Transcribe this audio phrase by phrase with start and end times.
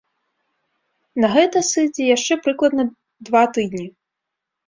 [1.23, 2.83] На гэта сыдзе яшчэ прыкладна
[3.27, 3.85] два тыдні.